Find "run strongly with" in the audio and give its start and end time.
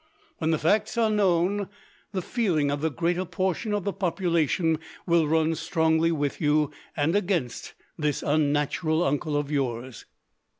5.27-6.41